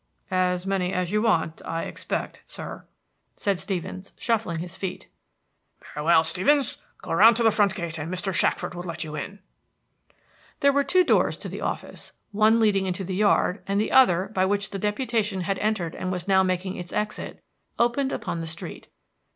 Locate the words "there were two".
10.61-11.03